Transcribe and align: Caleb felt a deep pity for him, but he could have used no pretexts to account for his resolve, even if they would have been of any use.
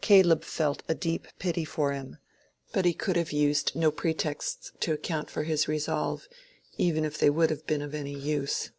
Caleb 0.00 0.44
felt 0.44 0.84
a 0.86 0.94
deep 0.94 1.26
pity 1.40 1.64
for 1.64 1.90
him, 1.90 2.18
but 2.72 2.84
he 2.84 2.94
could 2.94 3.16
have 3.16 3.32
used 3.32 3.74
no 3.74 3.90
pretexts 3.90 4.70
to 4.78 4.92
account 4.92 5.28
for 5.28 5.42
his 5.42 5.66
resolve, 5.66 6.28
even 6.78 7.04
if 7.04 7.18
they 7.18 7.30
would 7.30 7.50
have 7.50 7.66
been 7.66 7.82
of 7.82 7.92
any 7.92 8.14
use. 8.14 8.70